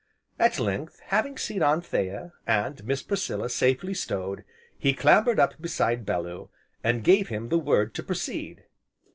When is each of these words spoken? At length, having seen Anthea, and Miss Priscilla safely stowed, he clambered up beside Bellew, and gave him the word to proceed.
At 0.39 0.57
length, 0.59 0.99
having 1.09 1.37
seen 1.37 1.61
Anthea, 1.61 2.33
and 2.47 2.83
Miss 2.85 3.03
Priscilla 3.03 3.49
safely 3.49 3.93
stowed, 3.93 4.43
he 4.75 4.95
clambered 4.95 5.39
up 5.39 5.61
beside 5.61 6.07
Bellew, 6.07 6.49
and 6.83 7.03
gave 7.03 7.27
him 7.29 7.49
the 7.49 7.59
word 7.59 7.93
to 7.93 8.01
proceed. 8.01 8.63